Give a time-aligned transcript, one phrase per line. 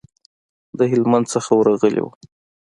[0.77, 2.11] د هلمند څخه ورغلي وو.